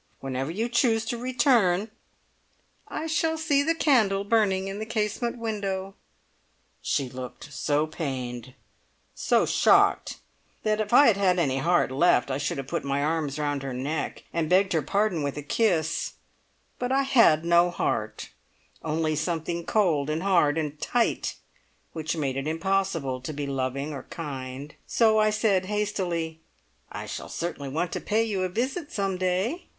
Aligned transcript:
Whenever 0.19 0.49
you 0.49 0.67
choose 0.67 1.05
to 1.05 1.15
return" 1.15 1.91
"I 2.87 3.05
shall 3.05 3.37
see 3.37 3.61
the 3.61 3.75
candle 3.75 4.23
burning 4.23 4.67
in 4.67 4.79
the 4.79 4.85
casement 4.87 5.37
window!" 5.37 5.93
She 6.81 7.07
looked 7.07 7.53
so 7.53 7.85
pained, 7.85 8.55
so 9.13 9.45
shocked, 9.45 10.17
that 10.63 10.81
if 10.81 10.91
I 10.91 11.05
had 11.05 11.17
had 11.17 11.37
any 11.37 11.59
heart 11.59 11.91
left 11.91 12.31
I 12.31 12.39
should 12.39 12.57
have 12.57 12.65
put 12.67 12.83
my 12.83 13.03
arms 13.03 13.37
round 13.37 13.61
her 13.61 13.75
neck, 13.75 14.23
and 14.33 14.49
begged 14.49 14.73
her 14.73 14.81
pardon 14.81 15.21
with 15.21 15.37
a 15.37 15.43
kiss; 15.43 16.13
but 16.79 16.91
I 16.91 17.03
had 17.03 17.45
no 17.45 17.69
heart, 17.69 18.29
only 18.83 19.15
something 19.15 19.63
cold, 19.67 20.09
and 20.09 20.23
hard, 20.23 20.57
and 20.57 20.81
tight, 20.81 21.35
which 21.93 22.17
made 22.17 22.37
it 22.37 22.47
impossible 22.47 23.21
to 23.21 23.33
be 23.33 23.45
loving 23.45 23.93
or 23.93 24.01
kind, 24.09 24.73
so 24.87 25.19
I 25.19 25.29
said 25.29 25.65
hastily: 25.65 26.39
"I 26.91 27.05
shall 27.05 27.29
certainly 27.29 27.69
want 27.69 27.91
to 27.91 28.01
pay 28.01 28.23
you 28.23 28.41
a 28.41 28.49
visit 28.49 28.91
some 28.91 29.17
day. 29.19 29.67